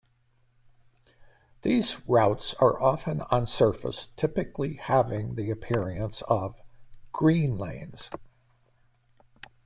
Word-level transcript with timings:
These 1.61 1.99
routes 2.07 2.55
are 2.55 2.81
often 2.81 3.19
unsurfaced, 3.31 4.07
typically 4.15 4.77
having 4.77 5.35
the 5.35 5.51
appearance 5.51 6.23
of 6.23 6.55
'green 7.11 7.55
lanes'. 7.59 8.09